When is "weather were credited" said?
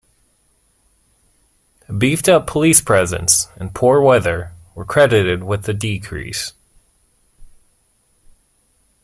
4.01-5.43